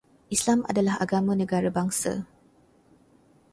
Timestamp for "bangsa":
1.77-2.13